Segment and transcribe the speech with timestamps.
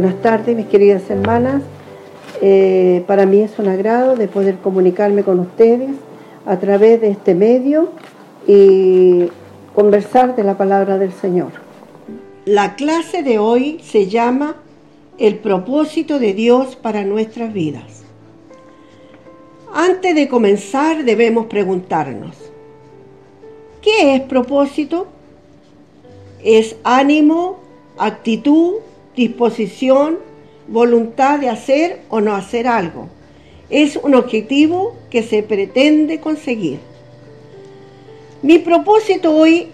[0.00, 1.62] Buenas tardes, mis queridas hermanas.
[2.40, 5.90] Eh, para mí es un agrado de poder comunicarme con ustedes
[6.46, 7.90] a través de este medio
[8.46, 9.26] y
[9.74, 11.50] conversar de la palabra del Señor.
[12.46, 14.56] La clase de hoy se llama
[15.18, 18.02] El propósito de Dios para nuestras vidas.
[19.74, 22.36] Antes de comenzar debemos preguntarnos,
[23.82, 25.08] ¿qué es propósito?
[26.42, 27.58] ¿Es ánimo,
[27.98, 28.76] actitud,
[29.16, 30.18] disposición,
[30.68, 33.08] voluntad de hacer o no hacer algo.
[33.68, 36.80] Es un objetivo que se pretende conseguir.
[38.42, 39.68] Mi propósito hoy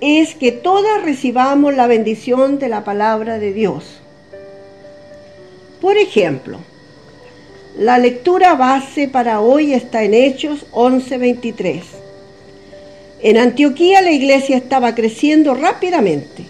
[0.00, 4.00] es que todas recibamos la bendición de la palabra de Dios.
[5.80, 6.58] Por ejemplo,
[7.78, 11.82] la lectura base para hoy está en Hechos 11:23.
[13.22, 16.44] En Antioquía la iglesia estaba creciendo rápidamente.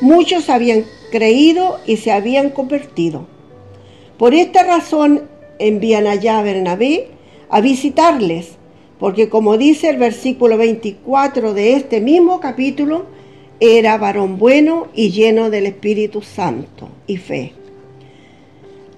[0.00, 3.26] Muchos habían creído y se habían convertido.
[4.18, 5.22] Por esta razón
[5.58, 7.08] envían allá a Bernabé
[7.48, 8.56] a visitarles,
[8.98, 13.06] porque como dice el versículo 24 de este mismo capítulo,
[13.60, 17.52] era varón bueno y lleno del Espíritu Santo y fe.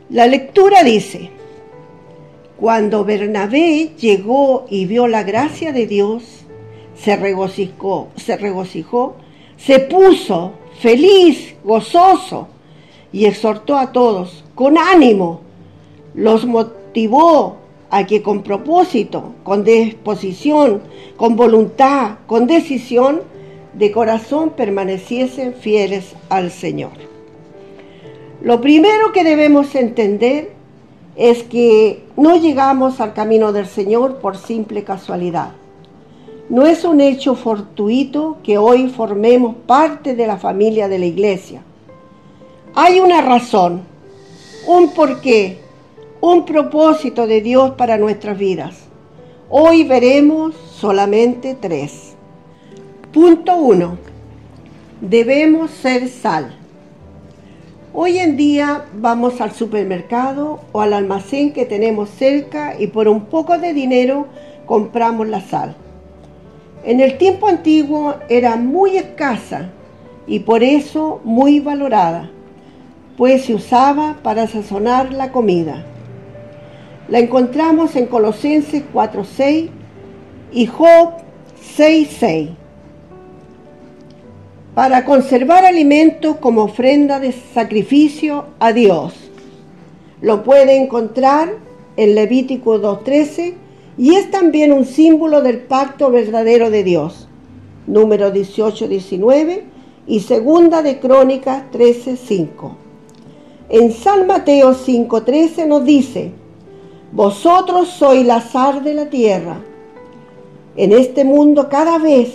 [0.09, 1.31] La lectura dice,
[2.57, 6.23] cuando Bernabé llegó y vio la gracia de Dios,
[6.97, 9.17] se regocijó, se regocijó,
[9.57, 12.49] se puso feliz, gozoso,
[13.13, 15.41] y exhortó a todos con ánimo.
[16.15, 17.57] Los motivó
[17.91, 20.83] a que con propósito, con disposición,
[21.17, 23.23] con voluntad, con decisión,
[23.73, 26.93] de corazón permaneciesen fieles al Señor.
[28.41, 30.53] Lo primero que debemos entender
[31.15, 35.53] es que no llegamos al camino del Señor por simple casualidad.
[36.49, 41.63] No es un hecho fortuito que hoy formemos parte de la familia de la iglesia.
[42.73, 43.81] Hay una razón,
[44.69, 45.59] un porqué,
[46.21, 48.77] un propósito de Dios para nuestras vidas.
[49.51, 52.15] Hoy veremos solamente tres.
[53.13, 53.99] Punto uno.
[55.01, 56.57] Debemos ser sal.
[57.93, 63.25] Hoy en día vamos al supermercado o al almacén que tenemos cerca y por un
[63.25, 64.27] poco de dinero
[64.67, 65.77] compramos la sal.
[66.87, 69.71] En el tiempo antiguo era muy escasa
[70.25, 72.31] y por eso muy valorada,
[73.17, 75.85] pues se usaba para sazonar la comida.
[77.09, 79.69] La encontramos en Colosenses 4.6
[80.53, 81.15] y Job
[81.77, 82.51] 6.6
[84.77, 89.13] para conservar alimentos como ofrenda de sacrificio a Dios.
[90.21, 91.49] Lo puede encontrar
[91.97, 93.66] en Levítico 2.13
[93.99, 97.29] y es también un símbolo del pacto verdadero de Dios.
[97.87, 99.65] Número 18, 19
[100.07, 102.77] y segunda de Crónicas 13, 5.
[103.69, 106.33] En San Mateo 5, 13 nos dice,
[107.13, 109.61] vosotros sois la sal de la tierra.
[110.77, 112.33] En este mundo cada vez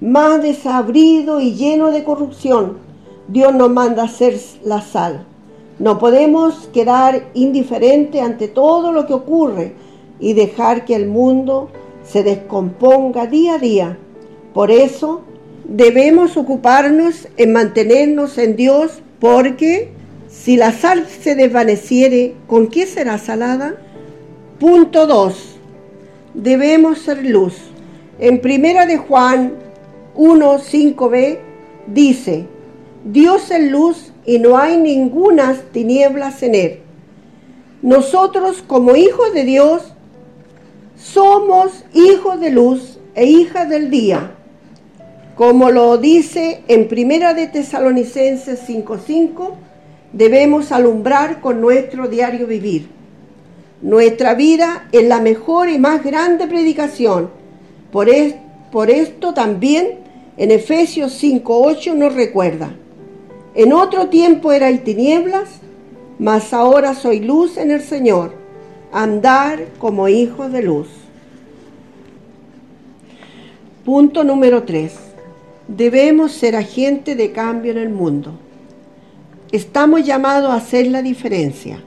[0.00, 2.78] más desabrido y lleno de corrupción,
[3.28, 5.24] Dios nos manda a ser la sal.
[5.78, 9.74] No podemos quedar indiferentes ante todo lo que ocurre
[10.22, 11.68] y dejar que el mundo
[12.04, 13.98] se descomponga día a día.
[14.54, 15.22] Por eso
[15.64, 19.90] debemos ocuparnos en mantenernos en Dios porque
[20.28, 23.74] si la sal se desvaneciere, ¿con qué será salada?
[24.60, 25.56] Punto 2.
[26.34, 27.56] Debemos ser luz.
[28.20, 29.54] En primera de Juan
[30.14, 31.38] 1, 5b
[31.88, 32.46] dice,
[33.04, 36.78] Dios es luz y no hay ninguna tinieblas en él.
[37.82, 39.94] Nosotros como hijos de Dios
[41.02, 44.34] somos hijos de luz e hijas del día,
[45.34, 49.54] como lo dice en Primera de Tesalonicenses 5:5,
[50.12, 52.88] debemos alumbrar con nuestro diario vivir.
[53.80, 57.30] Nuestra vida es la mejor y más grande predicación.
[57.90, 58.08] Por,
[58.70, 59.98] por esto también
[60.36, 62.76] en Efesios 5:8 nos recuerda,
[63.54, 65.48] en otro tiempo erais tinieblas,
[66.18, 68.41] mas ahora soy luz en el Señor
[68.92, 70.88] andar como hijos de luz.
[73.84, 74.92] Punto número 3.
[75.66, 78.32] Debemos ser agentes de cambio en el mundo.
[79.50, 81.82] Estamos llamados a hacer la diferencia.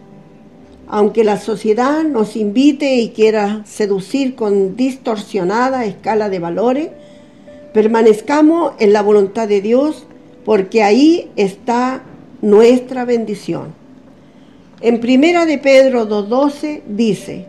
[0.88, 6.90] Aunque la sociedad nos invite y quiera seducir con distorsionada escala de valores,
[7.74, 10.06] permanezcamos en la voluntad de Dios
[10.44, 12.04] porque ahí está
[12.42, 13.85] nuestra bendición.
[14.82, 17.46] En primera de Pedro 2.12 dice,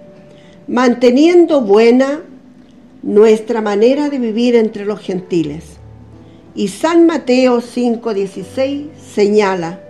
[0.69, 2.23] manteniendo buena
[3.03, 5.65] nuestra manera de vivir entre los gentiles.
[6.55, 9.81] Y San Mateo 5.16 señala,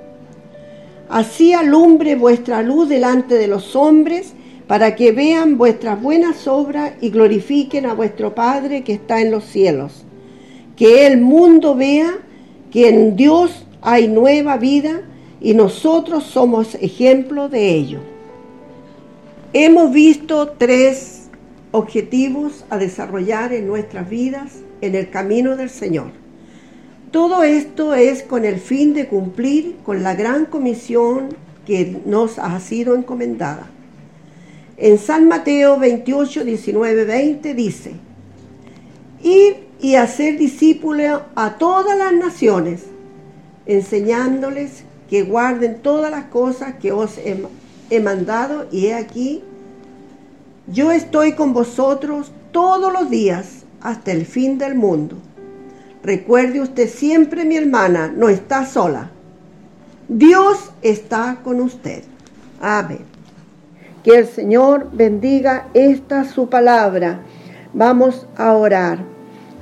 [1.08, 4.32] Así alumbre vuestra luz delante de los hombres,
[4.66, 9.44] para que vean vuestras buenas obras y glorifiquen a vuestro Padre que está en los
[9.44, 10.04] cielos.
[10.74, 12.18] Que el mundo vea
[12.72, 15.02] que en Dios hay nueva vida
[15.40, 18.00] y nosotros somos ejemplo de ello.
[19.52, 21.28] Hemos visto tres
[21.72, 26.10] objetivos a desarrollar en nuestras vidas en el camino del Señor.
[27.10, 31.28] Todo esto es con el fin de cumplir con la gran comisión
[31.66, 33.70] que nos ha sido encomendada.
[34.76, 37.92] En San Mateo 28, 19, 20 dice,
[39.22, 42.84] ir y hacer discípulos a todas las naciones,
[43.64, 49.42] enseñándoles que guarden todas las cosas que os he, mandado y he aquí,
[50.66, 55.16] yo estoy con vosotros todos los días hasta el fin del mundo.
[56.02, 59.10] Recuerde usted siempre, mi hermana, no está sola.
[60.08, 62.04] Dios está con usted.
[62.60, 63.00] Amén.
[64.02, 67.20] Que el Señor bendiga esta su palabra.
[67.72, 68.98] Vamos a orar.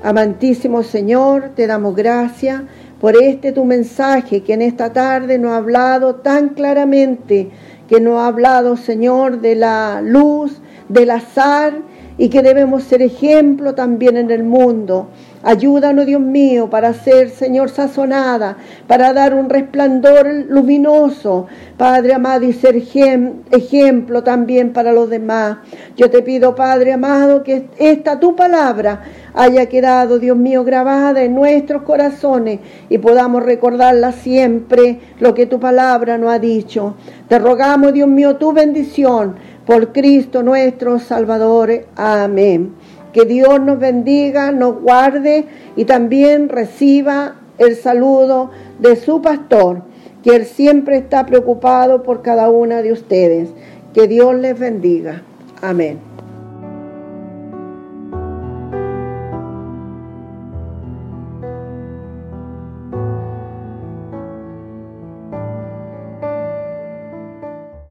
[0.02, 2.62] Amantísimo Señor, te damos gracias
[3.00, 7.50] por este tu mensaje que en esta tarde nos ha hablado tan claramente,
[7.88, 11.74] que nos ha hablado, Señor, de la luz, del azar
[12.16, 15.08] y que debemos ser ejemplo también en el mundo.
[15.42, 18.56] Ayúdanos, Dios mío, para ser, Señor, sazonada,
[18.86, 21.46] para dar un resplandor luminoso,
[21.76, 25.58] Padre amado, y ser ejemplo también para los demás.
[25.96, 29.02] Yo te pido, Padre amado, que esta tu palabra
[29.34, 35.60] haya quedado, Dios mío, grabada en nuestros corazones y podamos recordarla siempre, lo que tu
[35.60, 36.94] palabra nos ha dicho.
[37.28, 39.34] Te rogamos, Dios mío, tu bendición
[39.66, 41.86] por Cristo nuestro Salvador.
[41.96, 42.74] Amén.
[43.12, 45.46] Que Dios nos bendiga, nos guarde
[45.76, 49.82] y también reciba el saludo de su pastor,
[50.22, 53.50] que él siempre está preocupado por cada una de ustedes.
[53.92, 55.22] Que Dios les bendiga.
[55.62, 56.13] Amén.